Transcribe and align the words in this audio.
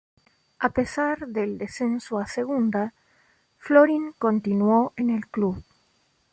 A 0.59 0.69
pesar 0.71 1.27
del 1.27 1.59
descenso 1.59 2.17
a 2.17 2.25
Segunda, 2.25 2.95
Florin 3.59 4.13
continuó 4.17 4.93
en 4.97 5.11
el 5.11 5.27
club. 5.27 5.63